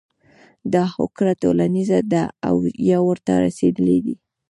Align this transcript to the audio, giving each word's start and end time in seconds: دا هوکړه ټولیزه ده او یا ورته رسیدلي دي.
دا 0.73 0.83
هوکړه 0.95 1.33
ټولیزه 1.41 1.99
ده 2.13 2.23
او 2.47 2.55
یا 2.89 2.97
ورته 3.07 3.31
رسیدلي 3.45 3.97
دي. 4.05 4.15